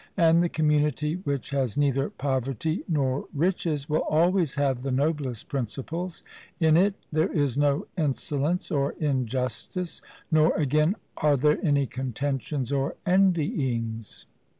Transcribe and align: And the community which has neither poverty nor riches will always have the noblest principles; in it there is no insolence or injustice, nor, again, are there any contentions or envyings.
And 0.17 0.41
the 0.41 0.49
community 0.49 1.17
which 1.25 1.51
has 1.51 1.77
neither 1.77 2.09
poverty 2.09 2.83
nor 2.89 3.25
riches 3.35 3.87
will 3.87 4.01
always 4.09 4.55
have 4.55 4.81
the 4.81 4.89
noblest 4.89 5.47
principles; 5.47 6.23
in 6.59 6.75
it 6.75 6.95
there 7.11 7.31
is 7.31 7.55
no 7.55 7.85
insolence 7.95 8.71
or 8.71 8.93
injustice, 8.93 10.01
nor, 10.31 10.55
again, 10.55 10.95
are 11.17 11.37
there 11.37 11.59
any 11.61 11.85
contentions 11.85 12.71
or 12.71 12.95
envyings. 13.05 14.25